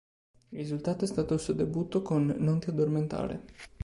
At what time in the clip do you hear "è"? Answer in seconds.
1.05-1.07